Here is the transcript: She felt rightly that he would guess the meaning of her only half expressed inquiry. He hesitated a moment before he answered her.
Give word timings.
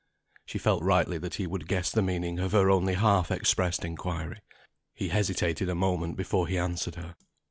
She 0.47 0.57
felt 0.57 0.81
rightly 0.81 1.19
that 1.19 1.35
he 1.35 1.45
would 1.45 1.67
guess 1.67 1.91
the 1.91 2.01
meaning 2.01 2.39
of 2.39 2.53
her 2.53 2.71
only 2.71 2.95
half 2.95 3.29
expressed 3.29 3.85
inquiry. 3.85 4.41
He 4.95 5.09
hesitated 5.09 5.69
a 5.69 5.75
moment 5.75 6.17
before 6.17 6.47
he 6.47 6.57
answered 6.57 6.95
her. 6.95 7.15